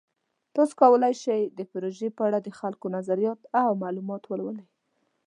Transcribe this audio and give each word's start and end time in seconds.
تاسو 0.55 0.73
کولی 0.81 1.13
شئ 1.23 1.41
د 1.57 1.59
پروژې 1.71 2.09
په 2.17 2.21
اړه 2.27 2.39
د 2.41 2.49
خلکو 2.59 2.85
نظریات 2.97 3.39
او 3.63 3.71
معلومات 3.83 4.23
ولولئ. 4.27 4.67